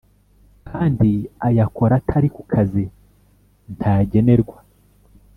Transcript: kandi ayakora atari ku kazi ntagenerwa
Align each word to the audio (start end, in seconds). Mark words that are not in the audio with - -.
kandi 0.69 1.11
ayakora 1.47 1.93
atari 1.99 2.27
ku 2.35 2.41
kazi 2.51 2.83
ntagenerwa 3.77 4.57